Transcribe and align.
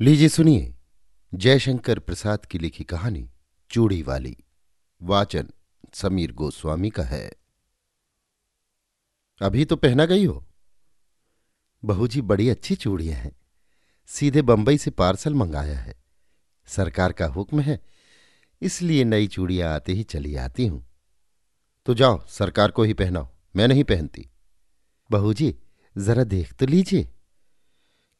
लीजिए 0.00 0.28
सुनिए 0.28 0.74
जयशंकर 1.34 1.98
प्रसाद 1.98 2.46
की 2.46 2.58
लिखी 2.58 2.84
कहानी 2.84 3.30
चूड़ी 3.70 4.02
वाली। 4.02 4.36
वाचन 5.02 5.48
समीर 5.94 6.32
गोस्वामी 6.32 6.90
का 6.90 7.02
है। 7.02 7.30
अभी 9.40 9.64
तो 9.64 9.76
पहना 9.76 10.06
गई 10.06 10.24
हो? 10.24 10.44
बहू 11.84 12.08
जी 12.08 12.20
बड़ी 12.22 12.48
अच्छी 12.48 12.74
चूड़ियाँ 12.74 13.16
हैं। 13.16 13.32
सीधे 14.06 14.42
बंबई 14.42 14.78
से 14.78 14.90
पार्सल 14.90 15.34
मंगाया 15.34 15.78
है। 15.78 15.96
सरकार 16.66 17.12
का 17.12 17.26
हुक्म 17.26 17.60
है, 17.60 17.80
इसलिए 18.62 19.04
नई 19.04 19.26
चूड़ियाँ 19.26 19.74
आते 19.74 19.92
ही 19.92 20.02
चली 20.02 20.36
आती 20.36 20.66
हूँ। 20.66 20.86
तो 21.86 21.94
जाओ, 21.94 22.26
सरकार 22.26 22.70
को 22.70 22.82
ही 22.82 22.94
पहनाओ, 22.94 23.28
मैं 23.56 23.68
नहीं 23.68 23.84
पहनती। 23.84 24.28
बहू 25.10 25.32
जी 25.32 25.54
जरा 25.98 26.24
देख 26.24 26.52
तो 26.52 26.66
लीजिए। 26.66 27.08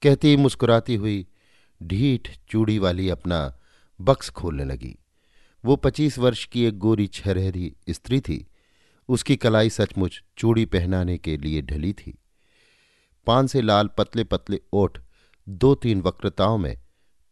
कहती 0.02 0.36
मुस्कुराती 0.36 0.94
हुई 0.94 1.26
ढीठ 1.84 2.38
चूड़ी 2.48 2.78
वाली 2.78 3.08
अपना 3.08 3.58
बक्स 4.00 4.30
खोलने 4.30 4.64
लगी। 4.64 4.98
वो 5.64 5.76
पच्चीस 5.76 6.18
वर्ष 6.18 6.44
की 6.44 6.64
एक 6.64 6.78
गोरी 6.78 7.06
छरहरी 7.06 7.76
स्त्री 7.90 8.20
थी। 8.20 8.46
उसकी 9.08 9.36
कलाई 9.36 9.70
सचमुच 9.70 10.22
चूड़ी 10.38 10.64
पहनाने 10.64 11.18
के 11.18 11.36
लिए 11.36 11.62
ढली 11.62 11.92
थी। 11.92 12.18
पान 13.26 13.46
से 13.46 13.60
लाल 13.60 13.90
पतले 13.98 14.24
पतले 14.24 14.60
ओठ 14.72 14.98
दो 15.48 15.74
तीन 15.74 16.00
वक्रताओं 16.00 16.58
में 16.58 16.80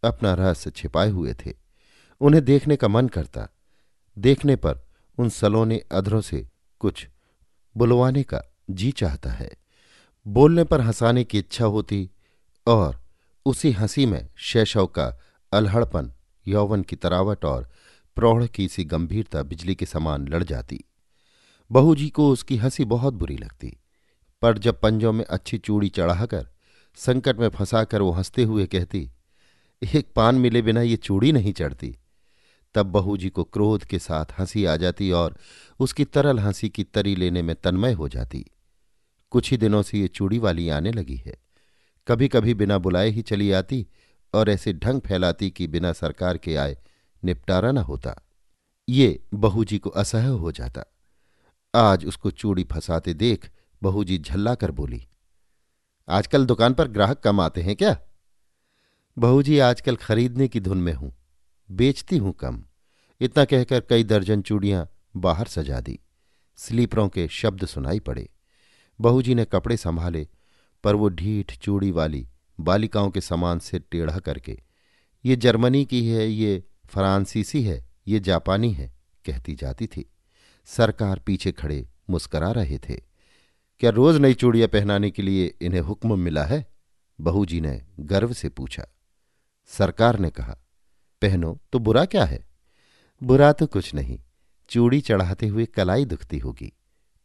अपना 0.04 0.34
रहस्य 0.34 0.70
छिपाए 0.70 1.10
हुए 1.10 1.34
थे। 1.34 1.54
उन्हें 2.20 2.44
देखने 2.44 2.76
का 2.76 2.88
मन 2.88 3.08
करता। 3.08 3.48
देखने 4.18 4.56
पर 4.56 4.80
उन 5.18 5.28
सलोने 5.28 5.78
अधरों 5.92 6.20
से 6.20 6.48
कुछ 6.78 7.08
बुलवाने 7.76 8.22
का 8.22 8.42
जी 8.70 8.92
चाहता 8.92 9.30
है। 9.30 9.50
बोलने 10.26 10.64
पर 10.64 10.80
हंसाने 10.80 11.24
की 11.24 11.38
इच्छा 11.38 11.64
होती 11.64 12.10
और 12.66 13.01
उसी 13.46 13.70
हँसी 13.72 14.06
में 14.06 14.28
शैशव 14.36 14.86
का 14.86 15.20
अलहड़पन, 15.52 16.12
यौवन 16.46 16.82
की 16.82 16.96
तरावट 16.96 17.44
और 17.44 17.68
प्रौढ़ 18.16 18.46
की 18.46 18.68
सी 18.68 18.84
गंभीरता 18.84 19.42
बिजली 19.42 19.74
के 19.74 19.86
समान 19.86 20.28
लड़ 20.28 20.42
जाती। 20.44 20.84
बहू 21.70 21.94
जी 21.94 22.08
को 22.08 22.28
उसकी 22.30 22.56
हँसी 22.56 22.84
बहुत 22.84 23.14
बुरी 23.14 23.36
लगती, 23.36 23.76
पर 24.42 24.58
जब 24.58 24.80
पंजों 24.80 25.12
में 25.12 25.24
अच्छी 25.24 25.58
चूड़ी 25.58 25.88
चढ़ाकर 25.88 26.48
संकट 26.96 27.38
में 27.38 27.48
फंसाकर 27.48 28.02
वो 28.02 28.10
हँसते 28.10 28.42
हुए 28.42 28.66
कहती, 28.66 29.10
एक 29.94 30.12
पान 30.16 30.34
मिले 30.34 30.62
बिना 30.62 30.82
ये 30.82 30.96
चूड़ी 30.96 31.32
नहीं 31.32 31.52
चढ़ती। 31.52 31.96
तब 32.74 32.86
बहू 32.86 33.16
जी 33.16 33.28
को 33.28 33.44
क्रोध 33.44 33.84
के 33.84 33.98
साथ 33.98 34.26
हँसी 34.38 34.64
आ 34.64 34.76
जाती 34.76 35.10
और 35.10 35.36
उसकी 35.80 36.04
तरल 36.04 36.38
हँसी 36.38 36.68
की 36.68 36.84
तरी 36.84 37.16
लेने 37.16 37.42
में 37.42 37.56
तन्मय 37.56 37.92
हो 37.92 38.08
जाती। 38.08 38.44
कुछ 39.30 39.50
ही 39.50 39.56
दिनों 39.56 39.82
से 39.82 39.98
ये 39.98 40.08
चूड़ी 40.08 40.38
वाली 40.38 40.68
आने 40.68 40.92
लगी 40.92 41.16
है। 41.16 41.36
कभी 42.06 42.28
कभी 42.28 42.54
बिना 42.54 42.78
बुलाए 42.78 43.08
ही 43.08 43.22
चली 43.22 43.50
आती 43.52 43.86
और 44.34 44.50
ऐसे 44.50 44.72
ढंग 44.72 45.00
फैलाती 45.00 45.50
कि 45.50 45.66
बिना 45.66 45.92
सरकार 45.92 46.38
के 46.38 46.56
आए 46.56 46.76
निपटारा 47.22 47.70
न 47.72 47.78
होता। 47.78 48.14
ये 48.88 49.18
बहू 49.34 49.64
जी 49.64 49.78
को 49.78 49.90
असह्य 49.90 50.28
हो 50.28 50.52
जाता। 50.52 50.84
आज 51.74 52.06
उसको 52.06 52.30
चूड़ी 52.30 52.64
फंसाते 52.64 53.14
देख 53.14 53.50
बहू 53.82 54.04
जी 54.04 54.18
झल्ला 54.18 54.54
कर 54.54 54.70
बोली, 54.70 55.02
आजकल 56.08 56.46
दुकान 56.46 56.74
पर 56.74 56.88
ग्राहक 56.88 57.20
कम 57.20 57.40
आते 57.40 57.62
हैं 57.62 57.76
क्या? 57.76 57.96
बहू 59.16 59.42
जी, 59.42 59.58
आजकल 59.58 59.96
खरीदने 59.96 60.48
की 60.48 60.60
धुन 60.60 60.78
में 60.78 60.92
हूँ, 60.92 61.12
बेचती 61.68 62.16
हूँ 62.16 62.32
कम। 62.32 62.62
इतना 63.20 63.44
कहकर 63.44 63.80
कई 63.80 64.04
दर्जन 64.04 64.42
चूड़ियाँ 64.42 64.88
बाहर 65.16 65.46
सजा 65.46 65.80
दी। 65.80 65.98
स्लीपरों 66.58 67.08
के 67.08 67.26
शब्द 67.28 67.64
सुनाई 67.66 68.00
पड़े। 68.00 68.28
बहू 68.98 69.22
जी 69.22 69.34
ने 69.34 69.44
कपड़े 69.44 69.76
संभाले 69.76 70.26
पर 70.84 70.94
वो 70.94 71.08
ढीठ 71.08 71.56
चूड़ी 71.58 71.90
वाली 71.90 72.26
बालिकाओं 72.60 73.10
के 73.10 73.20
समान 73.20 73.58
से 73.58 73.78
टेढ़ा 73.78 74.18
करके, 74.18 74.58
ये 75.24 75.36
जर्मनी 75.36 75.84
की 75.84 76.06
है, 76.08 76.28
ये 76.28 76.62
फ्रांसीसी 76.86 77.62
है, 77.62 77.84
ये 78.08 78.20
जापानी 78.20 78.72
है, 78.72 78.92
कहती 79.24 79.54
जाती 79.54 79.86
थी। 79.86 80.10
सरकार 80.64 81.18
पीछे 81.18 81.52
खड़े 81.52 81.86
मुस्करा 82.10 82.50
रहे 82.52 82.78
थे। 82.78 82.96
क्या 83.80 83.90
रोज 83.90 84.16
नई 84.16 84.34
चूड़ियाँ 84.34 84.68
पहनाने 84.68 85.10
के 85.10 85.22
लिए 85.22 85.54
इन्हें 85.62 85.80
हुक्म 85.80 86.18
मिला 86.18 86.44
है? 86.44 86.66
बहू 87.20 87.44
जी 87.46 87.60
ने 87.60 87.80
गर्व 88.00 88.32
से 88.32 88.48
पूछा। 88.48 88.86
सरकार 89.66 90.18
ने 90.18 90.30
कहा, 90.30 90.56
पहनो 91.22 91.58
तो 91.72 91.78
बुरा 91.78 92.04
क्या 92.04 92.24
है? 92.24 92.44
बुरा 93.22 93.52
तो 93.52 93.66
कुछ 93.66 93.94
नहीं, 93.94 94.18
चूड़ी 94.68 95.00
चढ़ाते 95.00 95.46
हुए 95.46 95.66
कलाई 95.66 96.04
दुखती 96.04 96.38
होगी। 96.38 96.72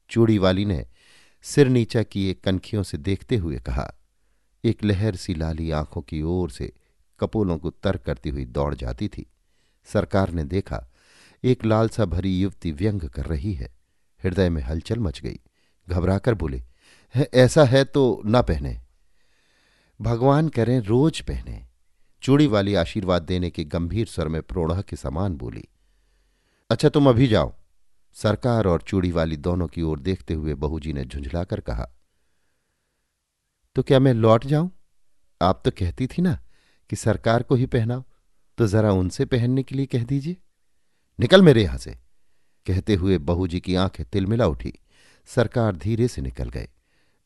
चूड़ी 0.09 0.37
वाली 0.37 0.65
ने 0.65 0.85
सिर 1.47 1.67
नीचा 1.67 2.01
किए 2.03 2.33
कनखियों 2.33 2.83
से 2.83 2.97
देखते 2.97 3.35
हुए 3.35 3.59
कहा, 3.59 3.93
एक 4.63 4.83
लहर 4.83 5.15
सी 5.15 5.33
लाली 5.33 5.69
आँखों 5.71 6.01
की 6.01 6.21
ओर 6.21 6.49
से 6.49 6.71
कपोलों 7.19 7.57
को 7.57 7.69
तर्क 7.83 8.01
करती 8.01 8.29
हुई 8.29 8.45
दौड़ 8.45 8.73
जाती 8.75 9.07
थी। 9.07 9.25
सरकार 9.87 10.31
ने 10.31 10.43
देखा, 10.43 10.83
एक 11.43 11.65
लालसा 11.65 12.05
भरी 12.05 12.39
युवती 12.39 12.71
व्यंग 12.71 13.01
कर 13.01 13.25
रही 13.25 13.53
है। 13.53 13.69
हृदय 14.23 14.49
में 14.49 14.61
हलचल 14.61 14.99
मच 14.99 15.21
गई। 15.21 15.39
घबराकर 15.87 16.33
बोले 16.33 16.61
ऐसा 17.33 17.63
है 17.63 17.83
तो 17.85 18.21
न 18.25 18.41
पहने। 18.41 18.77
भगवान 19.99 20.49
करें 20.49 20.79
रोज 20.79 21.21
पहने। 21.21 21.63
चूड़ी 22.23 22.47
वाली 22.47 22.75
आशीर्वाद 22.75 23.23
देने 23.23 23.49
के 23.49 23.63
गंभीर 23.65 24.07
स्वर 24.07 24.27
में 24.27 24.41
प्रोढ़ 24.41 24.81
के 24.81 24.95
समान 24.95 25.35
बोली 25.35 25.63
अच्छा 26.69 26.89
तुम 26.89 27.09
अभी 27.09 27.27
जाओ। 27.27 27.53
सरकार 28.17 28.67
और 28.67 28.81
चूड़ी 28.81 29.11
वाली 29.11 29.37
दोनों 29.37 29.67
की 29.67 29.81
ओर 29.81 29.99
देखते 29.99 30.33
हुए 30.33 30.53
बहूजी 30.53 30.93
ने 30.93 31.03
झुंझलाकर 31.05 31.59
कहा 31.59 31.87
तो 33.75 33.83
क्या 33.83 33.99
मैं 33.99 34.13
लौट 34.13 34.45
जाऊँ? 34.45 34.71
आप 35.41 35.61
तो 35.65 35.71
कहती 35.71 36.07
थी 36.07 36.21
ना 36.21 36.39
कि 36.89 36.95
सरकार 36.95 37.43
को 37.43 37.55
ही 37.55 37.65
पहनाओ 37.65 38.03
तो 38.57 38.67
जरा 38.67 38.91
उनसे 38.91 39.25
पहनने 39.25 39.63
के 39.63 39.75
लिए 39.75 39.85
कह 39.85 40.03
दीजिए। 40.03 40.37
निकल 41.19 41.41
मेरे 41.41 41.63
यहाँ 41.63 41.77
से। 41.77 41.91
कहते 42.65 42.95
हुए 42.95 43.17
बहू 43.17 43.47
जी 43.47 43.59
की 43.59 43.75
आँखें 43.75 44.05
तिलमिला 44.05 44.47
उठी। 44.47 44.73
सरकार 45.25 45.75
धीरे 45.75 46.07
से 46.07 46.21
निकल 46.21 46.49
गए। 46.49 46.69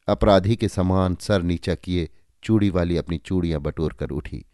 अपराधी 0.07 0.55
के 0.55 0.67
समान 0.67 1.15
सर 1.15 1.41
नीचा 1.41 1.75
किए 1.75 2.09
चूड़ी 2.43 2.69
वाली 2.69 2.97
अपनी 2.97 3.17
चूड़ियाँ 3.17 3.61
बटोर 3.61 3.93
कर 3.93 4.09
उठी। 4.09 4.45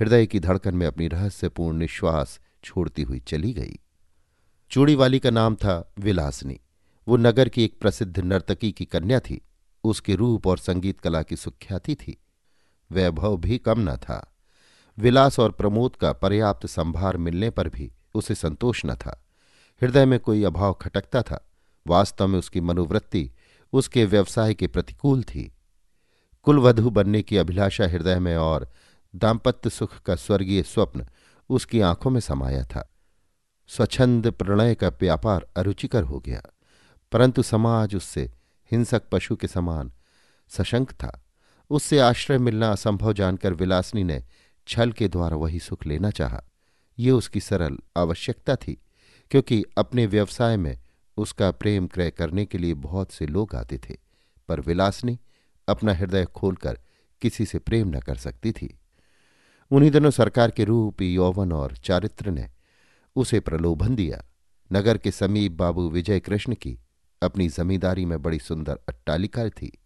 हृदय 0.00 0.26
की 0.26 0.40
धड़कन 0.40 0.74
में 0.74 0.86
अपनी 0.86 1.08
रहस्यपूर्ण 1.08 1.78
निश्वास 1.78 2.40
छोड़ती 2.64 3.02
हुई 3.02 3.20
चली 3.20 3.52
गई। 3.52 3.78
चूड़ी 4.70 4.94
वाली 4.94 5.18
का 5.18 5.30
नाम 5.30 5.54
था 5.54 5.92
विलासनी। 5.98 6.60
वो 7.08 7.16
नगर 7.16 7.48
की 7.48 7.64
एक 7.64 7.78
प्रसिद्ध 7.80 8.18
नर्तकी 8.18 8.72
की 8.72 8.84
कन्या 8.84 9.20
थी। 9.20 9.42
उसके 9.84 10.14
रूप 10.14 10.46
और 10.46 10.58
संगीत 10.58 11.00
कला 11.00 11.22
की 11.22 11.36
सुख्याति 11.36 11.94
थी। 11.94 12.18
वैभव 12.92 13.36
भी 13.36 13.58
कम 13.58 13.74
न 13.78 13.96
था। 13.96 14.36
विलास 14.98 15.38
और 15.38 15.52
प्रमोद 15.52 15.96
का 15.96 16.12
पर्याप्त 16.12 16.66
संभार 16.66 17.16
मिलने 17.16 17.50
पर 17.50 17.68
भी 17.68 17.92
उसे 18.14 18.34
संतोष 18.34 18.82
न 18.86 18.94
था। 18.94 19.24
हृदय 19.82 20.06
में 20.06 20.20
कोई 20.20 20.44
अभाव 20.44 20.72
खटकता 20.72 21.22
था। 21.22 21.50
वास्तव 21.86 22.26
में 22.26 22.38
उसकी 22.38 22.60
मनोवृत्ति 22.60 23.30
उसके 23.72 24.04
व्यवसाय 24.04 24.54
के 24.54 24.66
प्रतिकूल 24.66 25.22
थी। 25.22 25.52
कुलवधु 26.42 26.90
बनने 26.90 27.22
की 27.22 27.36
अभिलाषा 27.36 27.86
हृदय 27.86 28.18
में 28.18 28.36
और 28.36 28.72
दाम्पत्य 29.16 29.70
सुख 29.70 29.98
का 29.98 30.16
स्वर्गीय 30.16 30.62
स्वप्न 30.62 31.06
उसकी 31.48 31.80
आँखों 31.80 32.10
में 32.10 32.20
समाया 32.20 32.64
था। 32.64 32.93
स्वच्छंद 33.70 34.30
प्रणय 34.30 34.74
का 34.74 34.88
व्यापार 35.00 35.46
अरुचिकर 35.56 36.02
हो 36.02 36.18
गया, 36.20 36.42
परंतु 37.12 37.42
समाज 37.42 37.94
उससे 37.94 38.30
हिंसक 38.70 39.08
पशु 39.12 39.36
के 39.36 39.48
समान 39.48 39.92
सशंक 40.50 40.92
था। 40.92 41.20
उससे 41.70 41.98
आश्रय 41.98 42.38
मिलना 42.38 42.70
असंभव 42.72 43.12
जानकर 43.12 43.52
विलासनी 43.52 44.04
ने 44.04 44.22
छल 44.68 44.92
के 44.92 45.08
द्वारा 45.08 45.36
वही 45.36 45.58
सुख 45.58 45.86
लेना 45.86 46.10
चाहा। 46.10 46.42
ये 46.98 47.10
उसकी 47.10 47.40
सरल 47.40 47.78
आवश्यकता 47.96 48.56
थी, 48.56 48.78
क्योंकि 49.30 49.62
अपने 49.78 50.06
व्यवसाय 50.06 50.56
में 50.56 50.78
उसका 51.16 51.50
प्रेम 51.50 51.86
क्रय 51.86 52.10
करने 52.10 52.44
के 52.46 52.58
लिए 52.58 52.74
बहुत 52.74 53.12
से 53.12 53.26
लोग 53.26 53.54
आते 53.54 53.78
थे, 53.78 53.96
पर 54.48 54.60
विलासनी 54.60 55.18
अपना 55.68 55.94
हृदय 55.94 56.24
खोलकर 56.26 56.78
किसी 57.22 57.46
से 57.46 57.58
प्रेम 57.58 57.88
न 57.88 58.00
कर 58.00 58.16
सकती 58.16 58.52
थी। 58.52 58.74
उन्हीं 59.70 59.90
दिनों 59.90 60.10
सरकार 60.10 60.50
के 60.50 60.64
रूप, 60.64 61.02
यौवन 61.02 61.52
और 61.52 61.76
चारित्र 61.76 62.30
ने 62.30 62.48
उसे 63.16 63.40
प्रलोभन 63.40 63.94
दिया। 63.94 64.24
नगर 64.72 64.98
के 64.98 65.10
समीप 65.10 65.52
बाबू 65.52 65.90
विजय 65.90 66.20
कृष्ण 66.20 66.54
की 66.54 66.78
अपनी 67.22 67.48
जमींदारी 67.48 68.04
में 68.04 68.22
बड़ी 68.22 68.38
सुंदर 68.38 68.78
अट्टालिका 68.88 69.48
थी। 69.48 69.78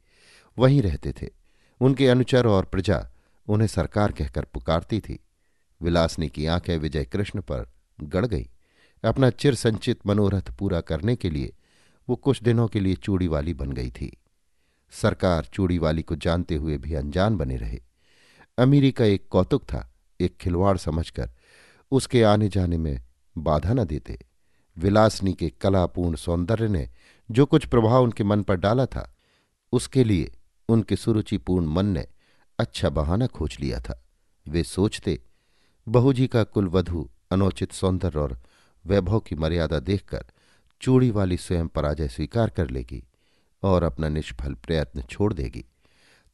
वहीं 0.59 0.83
रहते 0.83 1.13
थे। 1.13 1.31
उनके 1.81 2.09
अनुचर 2.09 2.47
और 2.47 2.65
प्रजा 2.65 3.11
उन्हें 3.49 3.69
सरकार 3.69 4.13
कहकर 4.13 4.45
पुकारती 4.45 5.01
थी। 5.01 5.19
विलासनी 5.83 6.29
की 6.29 6.47
आँखें 6.47 6.79
विजय 6.79 7.05
कृष्ण 7.05 7.41
पर 7.41 7.71
गड़ 8.01 8.27
गई। 8.27 8.49
अपना 9.05 9.31
चिर 9.31 9.55
संचित 9.55 10.07
मनोरथ 10.07 10.51
पूरा 10.59 10.81
करने 10.81 11.17
के 11.17 11.31
लिए 11.31 11.53
वो 12.09 12.17
कुछ 12.17 12.43
दिनों 12.43 12.69
के 12.69 12.81
लिए 12.81 12.95
चूड़ी 12.95 13.29
वाली 13.29 13.55
बन 13.55 13.73
गई 13.73 13.91
थी। 13.91 14.17
सरकार 14.91 15.45
चूड़ी 15.45 15.79
वाली 15.79 16.03
को 16.03 16.17
जानते 16.17 16.55
हुए 16.55 16.79
भी 16.79 16.95
अनजान 16.95 17.37
बने 17.37 17.57
रहे। 17.57 17.81
अमीरी 18.59 18.93
का 18.93 19.05
एक 19.05 19.29
कौतुक 19.29 19.63
था, 19.63 19.95
एक 20.21 20.37
खिलवाड़ 20.37 20.77
समझकर। 20.77 21.31
उसके 21.91 22.23
आने 22.23 22.49
जाने 22.49 22.79
में 22.79 23.08
बाधा 23.39 23.73
न 23.73 23.85
देते। 23.85 24.19
विलासनी 24.77 25.33
के 25.33 25.49
कलापूर्ण 25.51 26.17
सौंदर्य 26.17 26.69
ने 26.69 26.89
जो 27.31 27.47
कुछ 27.47 27.67
प्रभाव 27.67 28.03
उनके 28.03 28.25
मन 28.25 28.43
पर 28.43 28.57
डाला 28.57 28.87
था, 28.87 29.15
उसके 29.73 30.05
लिए 30.05 30.33
उनके 30.69 30.97
सुरुचिपूर्ण 30.97 31.67
मन 31.67 31.87
ने 31.87 32.07
अच्छा 32.59 32.89
बहाना 32.89 33.27
खोज 33.27 33.57
लिया 33.61 33.81
था। 33.81 34.03
वे 34.49 34.63
सोचते 34.63 35.21
बहू 35.89 36.13
जी 36.13 36.27
का 36.27 36.45
कुलवधु 36.45 37.09
अनोचित 37.31 37.73
सौंदर्य 37.73 38.19
और 38.19 38.41
वैभव 38.87 39.21
की 39.21 39.37
मर्यादा 39.37 39.79
देखकर 39.79 40.25
चूड़ी 40.81 41.11
वाली 41.11 41.37
स्वयं 41.37 41.69
पराजय 41.69 42.09
स्वीकार 42.09 42.51
कर 42.51 42.71
लेगी 42.71 43.03
और 43.63 43.83
अपना 43.83 44.09
निष्फल 44.09 44.55
प्रयत्न 44.55 45.03
छोड़ 45.03 45.33
देगी। 45.33 45.65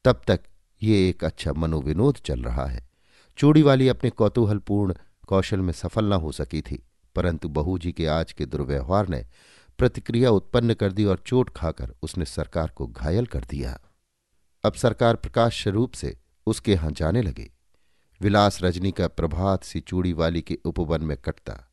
तब 0.04 0.22
तक 0.26 0.40
ये 0.82 1.08
एक 1.08 1.24
अच्छा 1.24 1.52
मनोविनोद 1.52 2.16
चल 2.16 2.42
रहा 2.42 2.66
है। 2.66 2.88
चूड़ी 3.36 3.62
वाली 3.62 3.88
अपने 3.88 4.10
कौतूहलपूर्ण 4.10 4.94
कौशल 5.28 5.60
में 5.60 5.72
सफल 5.72 6.04
न 6.04 6.12
हो 6.12 6.32
सकी 6.32 6.60
थी। 6.60 6.82
परंतु 7.14 7.48
बहू 7.48 7.78
जी 7.78 7.92
के 7.92 8.06
आज 8.06 8.32
के 8.32 8.46
दुर्व्यवहार 8.46 9.08
ने 9.08 9.26
प्रतिक्रिया 9.78 10.30
उत्पन्न 10.30 10.74
कर 10.74 10.92
दी 10.92 11.04
और 11.04 11.22
चोट 11.26 11.50
खाकर 11.50 11.94
उसने 12.02 12.24
सरकार 12.24 12.68
को 12.68 12.86
घायल 12.86 13.26
कर 13.26 13.44
दिया। 13.44 13.80
अब 14.64 14.72
सरकार 14.72 15.16
प्रकाश 15.16 15.62
स्वरूप 15.62 15.92
से 15.92 16.16
उसके 16.46 16.72
यहाँ 16.72 16.90
जाने 16.90 17.22
लगे। 17.22 17.50
विलास 18.20 18.62
रजनी 18.62 18.92
का 18.92 19.08
प्रभात 19.08 19.64
सी 19.64 19.80
चूड़ी 19.80 20.12
वाली 20.12 20.42
के 20.42 20.58
उपवन 20.64 21.02
में 21.02 21.16
कटता। 21.16 21.70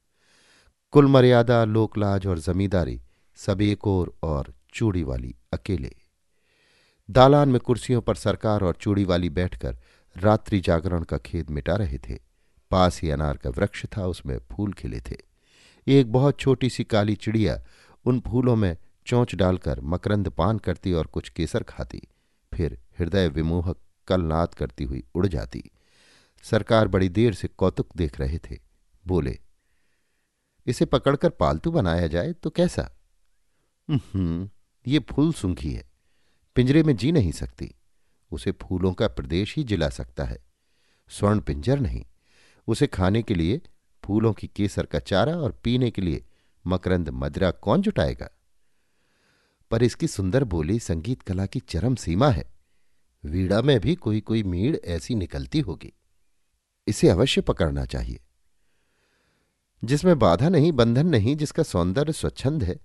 कुल 0.91 1.07
मर्यादा 1.07 1.65
लोकलाज 1.65 2.27
और 2.27 2.39
जमींदारी 2.39 3.01
सब 3.35 3.61
एक 3.61 3.87
और, 3.87 4.13
और 4.23 4.53
चूड़ी 4.73 5.03
वाली 5.03 5.35
अकेले। 5.53 5.95
दालान 7.09 7.49
में 7.49 7.59
कुर्सियों 7.59 8.01
पर 8.01 8.15
सरकार 8.15 8.61
और 8.61 8.75
चूड़ी 8.75 9.03
वाली 9.03 9.29
बैठकर 9.29 9.77
रात्रि 10.17 10.59
जागरण 10.59 11.03
का 11.03 11.17
खेद 11.17 11.49
मिटा 11.49 11.75
रहे 11.75 11.97
थे। 11.97 12.19
पास 12.71 13.01
ही 13.01 13.09
अनार 13.09 13.37
का 13.37 13.49
वृक्ष 13.49 13.85
था 13.85 14.07
उसमें 14.07 14.39
फूल 14.51 14.73
खिले 14.73 14.99
थे। 14.99 15.30
एक 15.87 16.11
बहुत 16.11 16.39
छोटी 16.39 16.69
सी 16.69 16.83
काली 16.83 17.15
चिड़िया 17.15 17.63
उन 18.05 18.19
फूलों 18.19 18.55
में 18.55 18.77
चोंच 19.05 19.35
डालकर 19.35 19.81
मकरंद 19.81 20.29
पान 20.29 20.59
करती 20.59 20.93
और 20.93 21.07
कुछ 21.07 21.29
केसर 21.29 21.63
खाती। 21.63 22.01
फिर 22.53 22.79
हृदय 22.99 23.27
विमोहक 23.27 23.77
कलनाद 24.07 24.53
करती 24.53 24.83
हुई 24.83 25.03
उड़ 25.15 25.27
जाती। 25.27 25.63
सरकार 26.43 26.87
बड़ी 26.87 27.09
देर 27.09 27.33
से 27.33 27.47
कौतुक 27.47 27.89
देख 27.97 28.19
रहे 28.19 28.39
थे। 28.39 28.59
बोले, 29.07 29.39
इसे 30.67 30.85
पकड़कर 30.85 31.29
पालतू 31.29 31.71
बनाया 31.71 32.07
जाए 32.07 32.33
तो 32.33 32.49
कैसा? 32.49 32.91
हम्म 33.89 34.49
ये 34.87 34.99
फूल 34.99 35.33
सूंघी 35.33 35.73
है। 35.73 35.89
पिंजरे 36.55 36.83
में 36.83 36.95
जी 36.95 37.11
नहीं 37.11 37.31
सकती। 37.31 37.75
उसे 38.31 38.51
फूलों 38.51 38.93
का 38.93 39.07
प्रदेश 39.07 39.55
ही 39.55 39.63
जिला 39.63 39.89
सकता 39.89 40.23
है। 40.23 40.43
स्वर्ण 41.09 41.39
पिंजर 41.39 41.79
नहीं। 41.79 42.05
उसे 42.67 42.87
खाने 42.87 43.23
के 43.23 43.35
लिए 43.35 43.61
फूलों 44.05 44.33
की 44.33 44.47
केसर 44.47 44.85
का 44.85 44.99
चारा 44.99 45.35
और 45.35 45.51
पीने 45.63 45.91
के 45.91 46.01
लिए 46.01 46.25
मकरंद 46.67 47.09
मदरा 47.09 47.51
कौन 47.51 47.81
जुटाएगा? 47.81 48.29
पर 49.71 49.83
इसकी 49.83 50.07
सुंदर 50.07 50.43
बोली 50.43 50.79
संगीत 50.79 51.21
कला 51.21 51.45
की 51.45 51.59
चरम 51.59 51.95
सीमा 51.95 52.29
है। 52.29 52.51
वीड़ा 53.23 53.61
में 53.61 53.79
भी 53.79 53.95
कोई 53.95 54.21
कोई 54.21 54.43
मीड़ 54.43 54.77
ऐसी 54.77 55.15
निकलती 55.15 55.59
होगी। 55.59 55.93
इसे 56.87 57.09
अवश्य 57.09 57.41
पकड़ना 57.41 57.85
चाहिए। 57.85 58.19
जिसमें 59.83 60.19
बाधा 60.19 60.49
नहीं, 60.49 60.71
बंधन 60.71 61.07
नहीं, 61.07 61.35
जिसका 61.35 61.63
सौंदर्य 61.63 62.13
स्वच्छंद 62.13 62.63
है, 62.63 62.79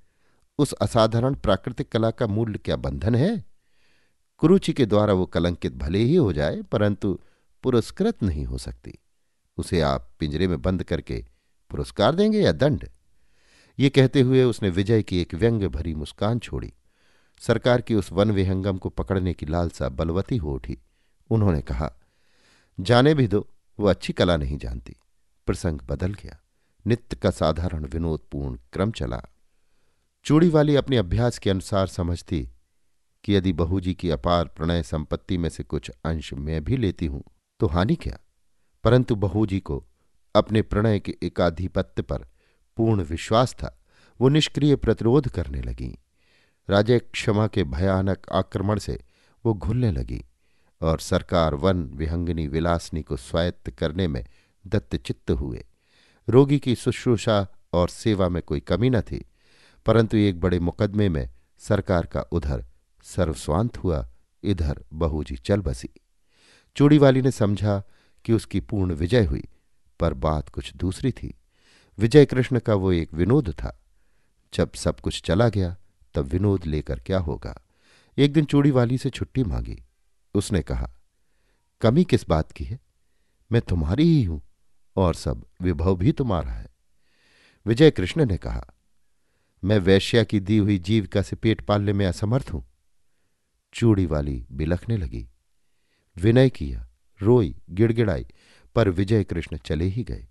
उस 0.59 0.73
असाधारण 0.73 1.35
प्राकृतिक 1.35 1.89
कला 1.89 2.11
का 2.11 2.27
मूल्य 2.27 2.59
क्या 2.59 2.77
बंधन 2.77 3.15
है? 3.15 3.45
कुरुचि 4.39 4.73
के 4.73 4.87
द्वारा 4.87 5.13
वो 5.13 5.27
कलंकित 5.27 5.73
भले 5.73 5.99
ही 5.99 6.17
हो 6.17 6.33
जाए, 6.33 6.63
परंतु 6.63 7.21
पुरस्कृत 7.63 8.23
नहीं 8.23 8.45
हो 8.45 8.59
सकती। 8.59 8.99
उसे 9.57 9.81
आप 9.81 10.11
पिंजरे 10.19 10.49
में 10.49 10.63
बंद 10.63 10.83
करके 10.83 11.25
पुरस्कार 11.71 12.15
देंगे 12.15 12.41
या 12.41 12.53
दंड? 12.53 12.89
ये 13.79 13.89
कहते 13.89 14.21
हुए 14.21 14.43
उसने 14.43 14.71
विजय 14.71 15.03
की 15.03 15.21
एक 15.21 15.35
व्यंग 15.35 15.63
भरी 15.63 15.95
मुस्कान 15.95 16.39
छोड़ी। 16.39 16.73
सरकार 17.41 17.81
की 17.81 17.95
उस 17.95 18.13
वन 18.13 18.31
विहंगम 18.31 18.79
को 18.79 18.89
पकड़ने 18.89 19.35
की 19.35 19.47
लालसा 19.47 19.89
बलवती 19.89 20.37
हो 20.37 20.55
उठी। 20.55 20.79
उन्होंने 21.31 21.63
कहा, 21.63 21.93
जाने 22.81 23.15
भी 23.15 23.29
दो, 23.29 23.49
वो 23.81 23.87
अच्छी 23.87 24.13
कला 24.13 24.37
नहीं 24.37 24.59
जानती। 24.59 24.97
प्रसंग 25.47 25.81
बदल 25.81 26.15
गया। 26.15 26.41
नित्य 26.87 27.17
का 27.17 27.31
साधारण 27.31 27.85
विनोदपूर्ण 27.85 28.59
क्रम 28.73 28.91
चला। 28.91 29.23
चूड़ी 30.25 30.49
वाली 30.49 30.77
अपने 30.77 30.97
अभ्यास 30.97 31.39
के 31.39 31.51
अनुसार 31.51 31.87
समझती 31.87 32.49
कि 33.25 33.35
यदि 33.35 33.53
बहू 33.53 33.81
जी 33.81 33.95
की 33.95 34.11
अपार 34.11 34.45
प्रणय 34.45 34.83
संपत्ति 34.83 35.39
में 35.39 35.49
से 35.49 35.63
कुछ 35.63 35.91
अंश 36.05 36.35
मैं 36.35 36.65
भी 36.65 36.77
लेती 36.77 37.07
हूँ 37.07 37.25
तो 37.61 37.67
हानि 37.67 37.95
क्या? 37.95 38.19
परंतु 38.87 39.15
बहू 39.15 39.47
जी 39.47 39.61
को 39.61 39.85
अपने 40.35 40.63
प्रणय 40.63 41.01
के 41.01 41.17
एकाधिपत्य 41.23 42.03
पर 42.03 42.27
पूर्ण 42.77 43.03
विश्वास 43.03 43.55
था। 43.55 43.83
वो 44.21 44.29
निष्क्रिय 44.29 44.77
प्रतिरोध 44.77 45.29
करने 45.29 45.63
लगी। 45.63 45.99
राजे 46.71 46.99
क्षमा 46.99 47.47
के 47.47 47.65
भयानक 47.65 48.27
आक्रमण 48.33 48.79
से 48.79 49.05
वो 49.45 49.55
घुलने 49.55 49.91
लगी 49.93 50.25
और 50.83 51.01
सरकार 51.01 51.55
वन 51.55 51.83
विहंगनी 51.83 52.47
विलासनी 52.47 53.03
को 53.03 53.17
स्वायत्त 53.17 53.71
करने 53.71 54.09
में 54.09 54.27
दत्तचित्त 54.67 55.31
हुए। 55.31 55.65
रोगी 56.29 56.59
की 56.59 56.75
शुश्रूषा 56.75 57.47
और 57.73 57.89
सेवा 57.89 58.29
में 58.29 58.43
कोई 58.43 58.61
कमी 58.61 58.91
न 58.91 59.01
थी, 59.01 59.25
परंतु 59.87 60.17
एक 60.17 60.41
बड़े 60.41 60.61
मुकदमे 60.61 61.09
में 61.09 61.29
सरकार 61.59 62.07
का 62.07 62.21
उधर 62.21 62.65
सर्वस्वांत 63.03 63.79
हुआ, 63.79 64.09
इधर 64.43 64.85
बहू 64.93 65.25
जी 65.25 65.37
चल 65.37 65.61
बसी। 65.61 65.91
चूड़ीवाली 66.77 67.23
ने 67.23 67.31
समझा 67.31 67.83
कि 68.27 68.33
उसकी 68.33 68.61
पूर्ण 68.61 68.95
विजय 68.95 69.25
हुई, 69.25 69.45
पर 70.01 70.15
बात 70.15 70.49
कुछ 70.49 70.77
दूसरी 70.77 71.13
थी। 71.13 71.35
विजय 71.99 72.27
कृष्ण 72.27 72.59
का 72.59 72.75
वो 72.75 72.93
एक 72.93 73.15
विनोद 73.15 73.51
था। 73.51 73.83
जब 74.55 74.73
सब 74.73 75.01
कुछ 75.01 75.23
चला 75.23 75.49
गया, 75.49 75.77
तब 76.15 76.23
विनोद 76.23 76.65
लेकर 76.65 76.99
क्या 76.99 77.19
होगा? 77.19 77.63
एक 78.19 78.33
दिन 78.33 78.45
चूड़ी 78.45 78.71
वाली 78.71 78.99
से 78.99 79.11
छुट्टी 79.11 79.45
मांगी। 79.45 79.83
उसने 80.35 80.63
कहा, 80.63 80.91
कमी 81.81 82.05
किस 82.05 82.29
बात 82.29 82.53
की 82.53 82.65
है? 82.65 82.81
मैं 83.53 83.63
तुम्हारी 83.63 84.05
ही 84.05 84.25
हूँ, 84.25 84.43
और 84.97 85.15
सब 85.15 85.47
विभव 85.63 85.97
भी 85.97 86.13
तुम्हारा 86.13 86.51
है। 86.51 86.69
विजय 87.67 87.91
कृष्ण 87.91 88.25
ने 88.25 88.37
कहा, 88.37 88.67
मैं 89.65 89.79
वैश्या 89.79 90.25
की 90.25 90.41
दी 90.41 90.59
हुई 90.59 90.79
जीविका 90.79 91.23
से 91.23 91.37
पेट 91.37 91.61
पालने 91.61 91.93
में 91.93 92.07
असमर्थ 92.07 92.51
हूँ। 92.53 92.67
चूड़ी 93.75 94.07
वाली 94.07 94.47
बिलखने 94.53 94.97
लगी। 94.97 95.29
विनय 96.17 96.51
किया 96.51 96.86
रोई, 97.23 97.57
गिड़गिड़ाई, 97.71 98.27
पर 98.75 98.89
विजय 98.89 99.25
कृष्ण 99.25 99.57
चले 99.57 99.85
ही 99.85 100.05
गए। 100.05 100.27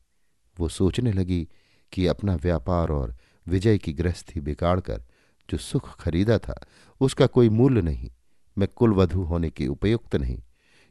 वो 0.60 0.70
सोचने 0.70 1.12
लगी 1.12 1.48
कि 1.92 2.08
अपना 2.08 2.36
व्यापार 2.36 2.90
और 2.90 3.16
विजय 3.48 3.78
की 3.78 3.94
गृहस्थी 3.94 4.40
बिगाड़कर 4.40 5.04
जो 5.50 5.58
सुख 5.58 6.02
खरीदा 6.02 6.38
था, 6.38 6.66
उसका 7.00 7.28
कोई 7.28 7.50
मूल्य 7.50 7.82
नहीं। 7.82 8.12
मैं 8.58 8.68
कुलवधु 8.76 9.22
होने 9.22 9.50
के 9.50 9.68
उपयुक्त 9.68 10.16
नहीं। 10.16 10.44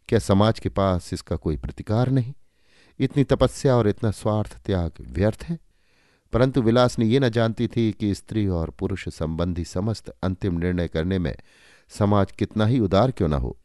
क्या 0.08 0.19
समाज 0.19 0.58
के 0.58 0.69
पास 0.69 1.12
इसका 1.12 1.37
कोई 1.37 1.56
प्रतिकार 1.56 2.11
नहीं? 2.11 2.35
इतनी 2.99 3.25
तपस्या 3.25 3.76
और 3.76 3.88
इतना 3.88 4.11
स्वार्थ 4.11 4.59
त्याग 4.64 4.92
व्यर्थ 5.00 5.45
है? 5.45 5.59
परंतु 6.33 6.62
विलास 6.62 6.99
ने 6.99 7.04
यह 7.04 7.21
न 7.21 7.28
जानती 7.28 7.69
थी 7.69 7.92
कि 7.92 8.14
स्त्री 8.14 8.47
और 8.47 8.71
पुरुष 8.71 9.09
संबंधी 9.09 9.64
समस्त 9.64 10.09
अंतिम 10.09 10.59
निर्णय 10.59 10.88
करने 10.88 11.19
में 11.19 11.37
समाज 11.88 12.33
कितना 12.33 12.66
ही 12.66 12.80
उदार 12.80 13.11
क्यों 13.11 13.28
न 13.28 13.33
हो। 13.33 13.59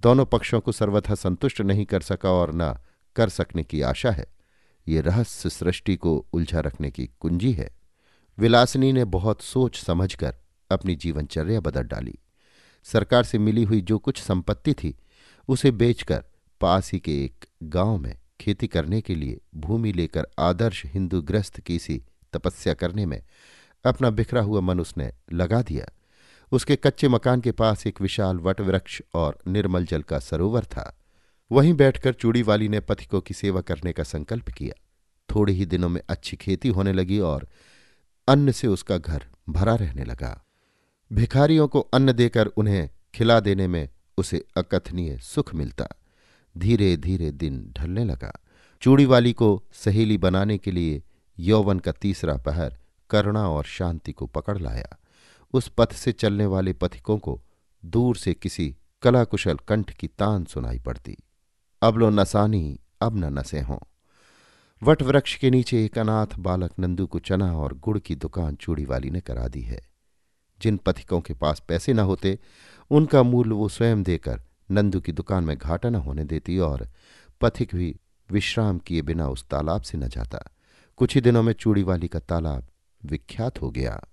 दोनों 0.00 0.26
पक्षों 0.26 0.60
को 0.60 0.72
सर्वथा 0.72 1.14
संतुष्ट 1.14 1.60
नहीं 1.60 1.86
कर 1.86 2.00
सका 2.00 2.30
और 2.30 2.50
न 2.54 2.78
कर 3.16 3.28
सकने 3.28 3.62
की 3.62 3.80
आशा 3.80 4.10
है। 4.10 4.26
ये 4.88 5.00
रहस्य 5.00 5.50
सृष्टि 5.50 5.96
को 5.96 6.26
उलझा 6.32 6.60
रखने 6.60 6.90
की 6.90 7.10
कुंजी 7.20 7.52
है। 7.52 7.76
विलासनी 8.38 8.92
ने 8.92 9.04
बहुत 9.04 9.42
सोच 9.42 9.78
समझकर 9.78 10.36
अपनी 10.70 10.94
जीवनचर्या 10.94 11.60
बदल 11.60 11.82
डाली। 11.82 12.18
सरकार 12.84 13.24
से 13.24 13.38
मिली 13.38 13.64
हुई 13.64 13.80
जो 13.80 13.98
कुछ 13.98 14.22
संपत्ति 14.22 14.74
थी, 14.74 14.98
उसे 15.48 15.70
बेचकर 15.70 16.24
पास 16.60 16.92
ही 16.92 16.98
के 16.98 17.24
एक 17.24 17.44
गाँव 17.62 17.98
में 17.98 18.18
खेती 18.40 18.66
करने 18.66 19.00
के 19.00 19.14
लिए 19.14 19.40
भूमि 19.54 19.92
लेकर 19.92 20.26
आदर्श 20.38 20.86
हिंदू 20.86 21.22
ग्रस्त 21.22 21.60
की 21.60 21.78
सी 21.78 22.02
तपस्या 22.32 22.74
करने 22.74 23.06
में 23.06 23.22
अपना 23.86 24.10
बिखरा 24.10 24.42
हुआ 24.42 24.60
मन 24.60 24.80
उसने 24.80 25.12
लगा 25.32 25.62
दिया। 25.62 25.86
उसके 26.52 26.76
कच्चे 26.76 27.08
मकान 27.08 27.40
के 27.40 27.52
पास 27.52 27.86
एक 27.86 28.00
विशाल 28.00 28.36
वटवृक्ष 28.36 29.02
और 29.14 29.38
निर्मल 29.46 29.84
जल 29.84 30.02
का 30.02 30.18
सरोवर 30.18 30.64
था। 30.64 30.98
वहीं 31.52 31.74
बैठकर 31.74 32.12
चूड़ी 32.12 32.42
वाली 32.42 32.68
ने 32.68 32.80
पथिकों 32.80 33.20
की 33.20 33.34
सेवा 33.34 33.60
करने 33.60 33.92
का 33.92 34.02
संकल्प 34.02 34.48
किया। 34.50 34.82
थोड़े 35.34 35.52
ही 35.52 35.66
दिनों 35.66 35.88
में 35.88 36.00
अच्छी 36.08 36.36
खेती 36.36 36.68
होने 36.68 36.92
लगी 36.92 37.18
और 37.18 37.48
अन्न 38.28 38.52
से 38.52 38.66
उसका 38.66 38.98
घर 38.98 39.26
भरा 39.48 39.74
रहने 39.74 40.04
लगा। 40.04 40.44
भिखारियों 41.12 41.68
को 41.68 41.80
अन्न 41.80 42.12
देकर 42.12 42.46
उन्हें 42.46 42.90
खिला 43.14 43.40
देने 43.40 43.66
में 43.66 43.88
उसे 44.18 44.44
अकथनीय 44.56 45.18
सुख 45.18 45.54
मिलता। 45.54 45.88
धीरे 46.58 46.96
धीरे 46.96 47.30
दिन 47.30 47.74
ढलने 47.76 48.04
लगा। 48.04 48.40
चूड़ी 48.82 49.04
वाली 49.04 49.32
को 49.32 49.62
सहेली 49.72 50.18
बनाने 50.18 50.58
के 50.58 50.70
लिए 50.70 51.02
यौवन 51.38 51.78
का 51.78 51.92
तीसरा 51.92 52.36
पहर 52.36 52.78
करुणा 53.10 53.48
और 53.48 53.64
शांति 53.64 54.12
को 54.12 54.26
पकड़ 54.26 54.58
लाया। 54.58 54.98
उस 55.52 55.68
पथ 55.68 55.92
से 55.92 56.12
चलने 56.12 56.46
वाले 56.46 56.72
पथिकों 56.72 57.18
को 57.18 57.42
दूर 57.84 58.16
से 58.16 58.34
किसी 58.34 58.76
कलाकुशल 59.02 59.56
कंठ 59.56 59.90
की 59.90 60.08
तान 60.08 60.44
सुनाई 60.44 60.78
पड़ती। 60.78 61.16
अब 61.82 61.96
लो 61.96 62.10
नसानी, 62.10 62.80
अब 63.00 63.16
न 63.16 63.38
नसे 63.38 63.60
हों। 63.60 63.78
वट 64.82 65.02
वृक्ष 65.02 65.36
के 65.36 65.50
नीचे 65.50 65.84
एक 65.84 65.98
अनाथ 65.98 66.26
बालक 66.38 66.72
नंदू 66.78 67.06
को 67.06 67.18
चना 67.18 67.58
और 67.58 67.74
गुड़ 67.74 67.98
की 67.98 68.14
दुकान 68.14 68.54
चूड़ी 68.54 68.84
वाली 68.84 69.10
ने 69.10 69.20
करा 69.20 69.48
दी 69.48 69.60
है। 69.60 69.88
जिन 70.60 70.76
पथिकों 70.76 71.20
के 71.20 71.34
पास 71.34 71.62
पैसे 71.68 71.92
न 71.92 71.98
होते, 71.98 72.38
उनका 72.90 73.22
मूल्य 73.22 73.54
वो 73.54 73.68
स्वयं 73.68 74.02
देकर 74.02 74.42
नंदू 74.70 75.00
की 75.00 75.12
दुकान 75.12 75.44
में 75.44 75.58
घाटा 75.58 75.90
न 75.90 75.94
होने 75.94 76.24
देती 76.24 76.58
और 76.58 76.88
पथिक 77.40 77.74
भी 77.74 77.96
विश्राम 78.30 78.78
किए 78.78 79.02
बिना 79.02 79.28
उस 79.28 79.48
तालाब 79.48 79.82
से 79.82 79.98
न 79.98 80.08
जाता। 80.08 80.50
कुछ 80.96 81.14
ही 81.14 81.20
दिनों 81.20 81.42
में 81.42 81.52
चूड़ी 81.52 81.82
वाली 81.82 82.08
का 82.08 82.18
तालाब 82.18 82.66
विख्यात 83.04 83.62
हो 83.62 83.70
गया। 83.70 84.04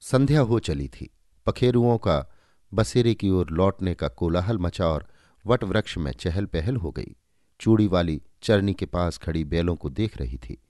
संध्या 0.00 0.40
हो 0.40 0.58
चली 0.58 0.88
थी। 0.88 1.10
पखेरुओं 1.46 1.98
का 1.98 2.34
बसेरे 2.74 3.14
की 3.14 3.30
ओर 3.30 3.50
लौटने 3.50 3.94
का 3.94 4.08
कोलाहल 4.08 4.58
मचा 4.58 4.86
और 4.86 5.06
वट 5.46 5.64
वृक्ष 5.64 5.98
में 5.98 6.12
चहल 6.12 6.46
पहल 6.46 6.76
हो 6.76 6.90
गई। 6.90 7.16
चूड़ी 7.60 7.86
वाली 7.86 8.22
चरनी 8.42 8.74
के 8.74 8.86
पास 8.86 9.18
खड़ी 9.18 9.44
बैलों 9.44 9.76
को 9.76 9.90
देख 9.90 10.18
रही 10.18 10.38
थी। 10.38 10.62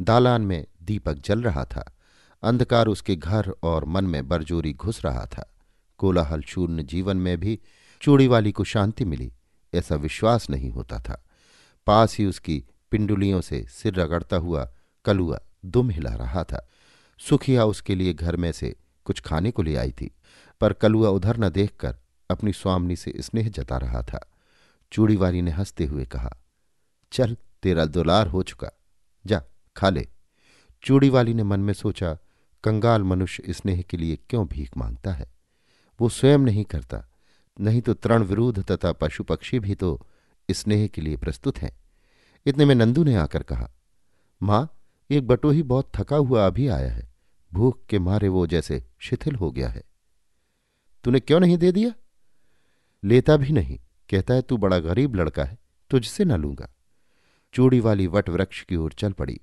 दालान 0.00 0.42
में 0.42 0.66
दीपक 0.82 1.14
जल 1.14 1.42
रहा 1.42 1.64
था। 1.64 1.96
अंधकार 2.42 2.86
उसके 2.86 3.16
घर 3.16 3.54
और 3.62 3.84
मन 3.84 4.04
में 4.04 4.28
बरजोरी 4.28 4.72
घुस 4.72 5.04
रहा 5.04 5.26
था। 5.26 5.54
कोलाहल 5.98 6.42
शून्य 6.42 6.82
जीवन 6.82 7.16
में 7.16 7.40
भी 7.40 7.60
चूड़ी 8.00 8.26
वाली 8.26 8.52
को 8.52 8.64
शांति 8.64 9.04
मिली, 9.04 9.32
ऐसा 9.74 9.94
विश्वास 9.94 10.50
नहीं 10.50 10.70
होता 10.70 10.98
था। 10.98 11.24
पास 11.86 12.18
ही 12.18 12.26
उसकी 12.26 12.64
पिंडुलियों 12.90 13.40
से 13.40 13.66
सिर 13.68 13.94
रगड़ता 13.94 14.36
हुआ 14.36 14.72
कलुआ 15.04 15.40
दुम 15.64 15.90
हिला 15.90 16.14
रहा 16.14 16.44
था। 16.44 16.68
सुखिया 17.28 17.64
उसके 17.64 17.94
लिए 17.94 18.12
घर 18.12 18.36
में 18.36 18.52
से 18.52 18.76
कुछ 19.04 19.20
खाने 19.20 19.50
को 19.50 19.62
ले 19.62 19.76
आई 19.76 19.92
थी, 19.92 20.10
पर 20.60 20.72
कलुआ 20.72 21.08
उधर 21.08 21.36
न 21.36 21.48
देखकर 21.48 21.96
अपनी 22.30 22.52
स्वामनी 22.52 22.96
से 22.96 23.14
स्नेह 23.16 23.48
जता 23.48 23.76
रहा 23.78 24.02
था। 24.02 24.32
चूड़ीवाली 24.92 25.42
ने 25.42 25.50
हँसते 25.50 25.84
हुए 25.84 26.04
कहा, 26.04 26.36
चल, 27.12 27.36
तेरा 27.62 27.84
दुलार 27.84 28.26
हो 28.26 28.42
चुका। 28.42 28.68
जा, 29.26 29.42
खा 29.76 29.90
ले। 29.90 30.08
चूड़ीवाली 30.82 31.34
ने 31.34 31.42
मन 31.42 31.60
में 31.60 31.74
सोचा, 31.74 32.18
कंगाल 32.64 33.02
मनुष्य 33.02 33.52
स्नेह 33.52 33.82
के 33.82 33.96
लिए 33.96 34.16
क्यों 34.16 34.46
भीख 34.46 34.76
माँगता 34.76 35.12
है? 35.12 35.32
वो 36.00 36.08
स्वयं 36.08 36.38
नहीं 36.38 36.64
करता। 36.64 37.04
नहीं 37.60 37.80
तो 37.80 37.94
तृण 37.94 38.22
विरुद्ध 38.22 38.70
तथा 38.70 38.92
पशु 38.92 39.24
पक्षी 39.24 39.58
भी 39.58 39.74
तो 39.74 40.06
स्नेह 40.50 40.86
के 40.86 41.00
लिए 41.00 41.16
प्रस्तुत 41.16 41.58
हैं। 41.58 41.76
इतने 42.46 42.64
में 42.64 42.74
नंदू 42.74 43.04
ने 43.04 43.14
आकर 43.14 43.42
कहा, 43.42 43.70
माँ, 44.42 44.78
एक 45.10 45.26
बटोही 45.26 45.62
बहुत 45.62 45.92
थका 45.94 46.16
हुआ 46.16 46.46
अभी 46.46 46.68
आया 46.68 46.92
है। 46.92 47.11
भूख 47.54 47.86
के 47.86 47.98
मारे 47.98 48.28
वो 48.28 48.46
जैसे 48.46 48.84
शिथिल 48.98 49.34
हो 49.34 49.50
गया 49.50 49.68
है। 49.68 49.82
तूने 51.04 51.20
क्यों 51.20 51.40
नहीं 51.40 51.58
दे 51.58 51.72
दिया? 51.72 51.92
लेता 53.04 53.36
भी 53.36 53.52
नहीं। 53.52 53.78
कहता 54.10 54.34
है, 54.34 54.42
तू 54.42 54.56
बड़ा 54.56 54.78
गरीब 54.78 55.14
लड़का 55.14 55.44
है, 55.44 55.58
तुझसे 55.90 56.24
न 56.24 56.32
लूँगा। 56.32 56.74
चूड़ी 57.54 57.80
वाली 57.80 58.06
वट 58.06 58.28
वृक्ष 58.28 58.64
की 58.64 58.76
ओर 58.76 58.92
चल 58.92 59.12
पड़ी। 59.12 59.40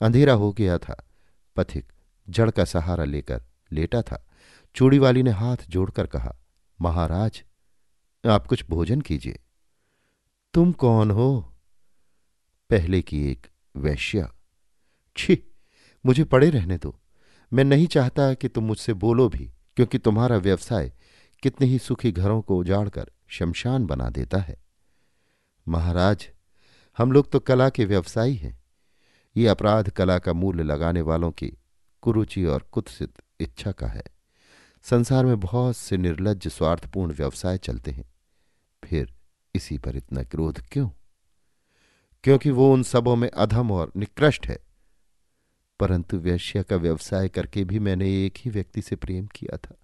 अंधेरा 0.00 0.32
हो 0.32 0.52
गया 0.52 0.78
था। 0.78 1.08
पथिक 1.56 1.92
जड़ 2.28 2.50
का 2.50 2.64
सहारा 2.64 3.04
लेकर 3.04 3.44
लेटा 3.72 4.02
था। 4.02 4.26
चूड़ी 4.74 4.98
वाली 4.98 5.22
ने 5.22 5.30
हाथ 5.30 5.56
जोड़कर 5.68 6.06
कहा, 6.06 6.36
महाराज, 6.80 7.44
आप 8.26 8.46
कुछ 8.46 8.64
भोजन 8.70 9.00
कीजिए। 9.00 9.38
तुम 10.54 10.72
कौन 10.72 11.10
हो? 11.10 11.54
पहले 12.70 13.02
की 13.02 13.30
एक 13.30 13.46
वैश्या, 13.76 14.34
छी, 15.16 15.44
मुझे 16.06 16.24
पड़े 16.24 16.50
रहने 16.50 16.78
दो। 16.78 16.96
मैं 17.52 17.64
नहीं 17.64 17.86
चाहता 17.86 18.34
कि 18.34 18.48
तुम 18.48 18.64
मुझसे 18.64 18.94
बोलो 18.94 19.28
भी, 19.28 19.52
क्योंकि 19.76 19.98
तुम्हारा 19.98 20.36
व्यवसाय 20.36 20.92
कितने 21.42 21.66
ही 21.66 21.78
सुखी 21.78 22.12
घरों 22.12 22.42
को 22.42 22.58
उजाड़कर 22.58 23.10
शमशान 23.28 23.86
बना 23.86 24.10
देता 24.10 24.38
है। 24.38 24.62
महाराज, 25.68 26.30
हम 26.98 27.12
लोग 27.12 27.30
तो 27.30 27.40
कला 27.40 27.68
के 27.68 27.84
व्यवसायी 27.84 28.34
हैं। 28.34 28.62
ये 29.36 29.46
अपराध 29.46 29.90
कला 29.90 30.18
का 30.18 30.32
मूल्य 30.32 30.62
लगाने 30.62 31.00
वालों 31.00 31.30
की 31.30 31.52
कुरुचि 32.02 32.44
और 32.44 32.68
कुत्सित 32.72 33.12
इच्छा 33.40 33.72
का 33.72 33.86
है। 33.86 34.02
संसार 34.82 35.26
में 35.26 35.40
बहुत 35.40 35.76
से 35.76 35.96
निर्लज 35.96 36.48
स्वार्थपूर्ण 36.48 37.12
व्यवसाय 37.12 37.58
चलते 37.58 37.90
हैं। 37.90 38.12
फिर 38.84 39.14
इसी 39.54 39.78
पर 39.78 39.96
इतना 39.96 40.22
क्रोध 40.22 40.60
क्यों? 40.72 40.88
क्योंकि 42.24 42.50
वो 42.50 42.72
उन 42.72 42.82
सबों 42.82 43.16
में 43.16 43.30
अधम 43.30 43.70
और 43.70 43.92
निकृष्ट 43.96 44.46
है। 44.46 44.69
परंतु 45.80 46.18
वैश्य 46.18 46.62
का 46.62 46.76
व्यवसाय 46.76 47.28
करके 47.28 47.64
भी 47.64 47.78
मैंने 47.78 48.26
एक 48.26 48.34
ही 48.38 48.50
व्यक्ति 48.50 48.82
से 48.82 48.96
प्रेम 48.96 49.26
किया 49.26 49.56
था। 49.56 49.76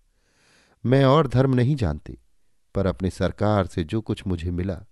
मैं 0.86 1.04
और 1.04 1.26
धर्म 1.26 1.54
नहीं 1.54 1.76
जानती, 1.76 2.18
पर 2.74 2.86
अपनी 2.86 3.10
सरकार 3.10 3.66
से 3.66 3.84
जो 3.84 4.00
कुछ 4.00 4.26
मुझे 4.26 4.50
मिला, 4.50 4.82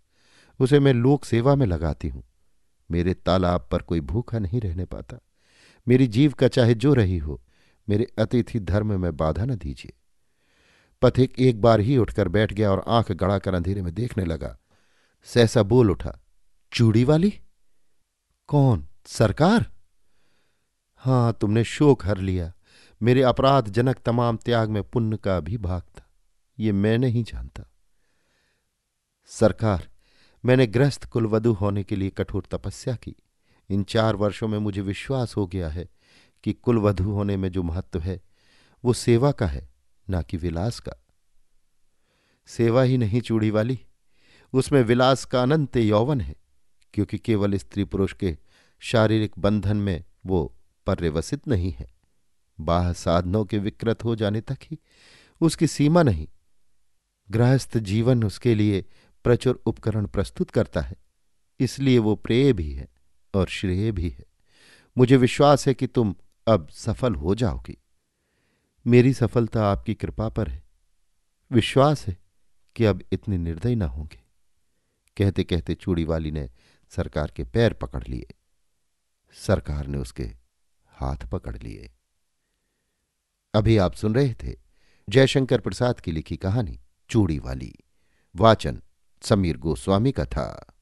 उसे 0.60 0.80
मैं 0.80 0.92
लोक 0.92 1.24
सेवा 1.24 1.54
में 1.54 1.66
लगाती 1.66 2.08
हूँ। 2.08 2.24
मेरे 2.90 3.14
तालाब 3.14 3.68
पर 3.72 3.82
कोई 3.82 4.00
भूखा 4.00 4.38
नहीं 4.38 4.60
रहने 4.60 4.84
पाता। 4.84 5.18
मेरी 5.88 6.06
जीव 6.06 6.32
का 6.32 6.48
चाहे 6.48 6.74
जो 6.74 6.94
रही 6.94 7.18
हो, 7.18 7.42
मेरे 7.88 8.12
अतिथि 8.18 8.60
धर्म 8.60 9.00
में 9.00 9.16
बाधा 9.16 9.44
न 9.44 9.54
दीजिए। 9.54 9.92
पथिक 11.02 11.34
एक 11.38 11.60
बार 11.60 11.80
ही 11.80 11.98
उठकर 11.98 12.28
बैठ 12.28 12.52
गया 12.52 12.70
और 12.70 12.84
आँख 12.88 13.12
गड़ाकर 13.12 13.54
अंधेरे 13.54 13.82
में 13.82 13.94
देखने 13.94 14.24
लगा। 14.24 14.58
सहसा 15.24 15.62
बोल 15.62 15.90
उठा, 15.90 16.18
चूड़ी 16.72 17.04
वाली? 17.04 17.40
कौन? 18.48 18.86
सरकार? 19.06 19.73
हाँ, 21.04 21.32
तुमने 21.40 21.64
शोक 21.64 22.06
हर 22.06 22.18
लिया। 22.18 22.52
मेरे 23.02 23.22
अपराध 23.22 23.68
जनक 23.68 23.98
तमाम 23.98 24.36
त्याग 24.36 24.70
में 24.70 24.82
पुण्य 24.82 25.16
का 25.16 25.40
भी 25.40 25.58
भाग 25.58 25.82
था। 25.82 26.10
ये 26.58 26.72
मैं 26.72 26.98
नहीं 26.98 27.24
जानता। 27.24 27.70
सरकार, 29.26 29.88
मैंने 30.44 30.66
ग्रस्त 30.66 31.04
कुलवधु 31.04 31.52
होने 31.52 31.84
के 31.84 31.96
लिए 31.96 32.10
कठोर 32.10 32.46
तपस्या 32.50 32.94
की। 32.94 33.16
इन 33.70 33.84
चार 33.84 34.16
वर्षों 34.16 34.48
में 34.48 34.58
मुझे 34.58 34.80
विश्वास 34.80 35.36
हो 35.36 35.46
गया 35.46 35.68
है 35.68 35.88
कि 36.44 36.52
कुलवधु 36.52 37.10
होने 37.10 37.36
में 37.36 37.48
जो 37.48 37.62
महत्व 37.62 38.00
है, 38.00 38.22
वो 38.84 38.92
सेवा 38.92 39.32
का 39.32 39.46
है, 39.46 39.68
ना 40.10 40.22
कि 40.22 40.36
विलास 40.36 40.80
का। 40.80 40.92
सेवा 42.46 42.82
ही 42.82 42.98
नहीं 42.98 43.20
चूड़ी 43.20 43.50
वाली। 43.50 43.80
उसमें 44.52 44.82
विलास 44.82 45.24
का 45.24 45.42
अनंत 45.42 45.76
यौवन 45.76 46.20
है, 46.20 46.34
क्योंकि 46.92 47.18
केवल 47.18 47.54
स्त्री 47.54 47.84
पुरुष 47.84 48.12
के 48.12 48.38
शारीरिक 48.80 49.32
बंधन 49.38 49.76
में 49.76 50.04
वो 50.26 50.53
पर्यवसित 50.86 51.48
नहीं 51.48 51.72
है। 51.72 51.94
बाह 52.60 52.92
साधनों 52.92 53.44
के 53.44 53.58
विकृत 53.58 54.04
हो 54.04 54.16
जाने 54.16 54.40
तक 54.40 54.58
ही 54.62 54.78
उसकी 55.40 55.66
सीमा 55.66 56.02
नहीं। 56.02 56.28
गृहस्थ 57.30 57.78
जीवन 57.78 58.24
उसके 58.24 58.54
लिए 58.54 58.84
प्रचुर 59.24 59.62
उपकरण 59.66 60.06
प्रस्तुत 60.06 60.50
करता 60.50 60.80
है। 60.80 60.96
इसलिए 61.60 61.98
वो 61.98 62.14
प्रेय 62.14 62.52
भी 62.52 62.72
है 62.72 62.88
और 63.34 63.46
श्रेय 63.46 63.92
भी 63.92 64.08
है। 64.08 64.24
मुझे 64.98 65.16
विश्वास 65.16 65.68
है 65.68 65.74
कि 65.74 65.86
तुम 65.86 66.14
अब 66.48 66.68
सफल 66.68 67.14
हो 67.14 67.34
जाओगी। 67.34 67.78
मेरी 68.86 69.12
सफलता 69.12 69.66
आपकी 69.66 69.94
कृपा 69.94 70.28
पर 70.28 70.48
है। 70.48 70.64
विश्वास 71.52 72.06
है 72.06 72.18
कि 72.76 72.84
अब 72.84 73.04
इतने 73.12 73.38
निर्दयी 73.38 73.74
ना 73.74 73.86
होंगे। 73.86 74.20
कहते 75.16 75.44
कहते 75.44 75.74
चूड़ी 75.74 76.04
वाली 76.04 76.30
ने 76.30 76.50
सरकार 76.90 77.32
के 77.36 77.44
पैर 77.44 77.72
पकड़ 77.72 78.04
लिए। 78.08 78.26
सरकार 79.32 79.86
ने 79.86 79.98
उसके 79.98 80.43
हाथ 80.94 81.16
पकड़ 81.16 81.56
लिए। 81.56 81.94
अभी 83.54 83.76
आप 83.76 83.94
सुन 83.94 84.14
रहे 84.14 84.34
थे 84.34 84.56
जयशंकर 85.08 85.60
प्रसाद 85.60 86.00
की 86.00 86.12
लिखी 86.12 86.36
कहानी, 86.36 86.80
चूड़ी 87.10 87.38
वाली। 87.38 87.74
वाचन 88.36 88.82
समीर 89.22 89.56
गोस्वामी 89.56 90.12
का 90.12 90.24
था। 90.24 90.73